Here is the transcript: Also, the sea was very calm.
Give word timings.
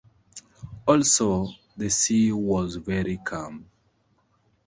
Also, 0.87 1.47
the 1.77 1.87
sea 1.91 2.31
was 2.31 2.75
very 2.77 3.17
calm. 3.17 3.69